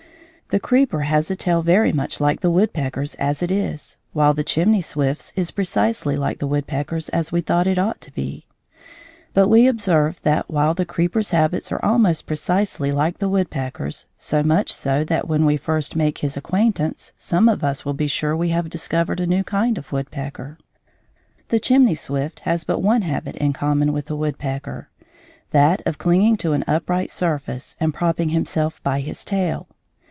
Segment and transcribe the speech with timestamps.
[0.53, 4.43] The creeper has a tail very much like the woodpecker's as it is; while the
[4.43, 8.45] chimney swift's is precisely like the woodpecker's as we thought it ought to be.
[9.33, 14.43] But we observe that while the creeper's habits are almost precisely like the woodpecker's, so
[14.43, 18.35] much so that when we first make his acquaintance, some of us will be sure
[18.35, 20.57] we have discovered a new kind of woodpecker,
[21.47, 24.89] the chimney swift has but one habit in common with the woodpecker,
[25.51, 29.69] that of clinging to an upright surface and propping himself by his tail.